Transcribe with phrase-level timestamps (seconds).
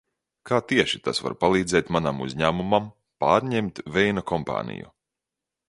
[0.49, 2.89] Kā tieši tas var palīdzēt manam uzņēmumam
[3.25, 4.93] pārņemt Veina kompāniju?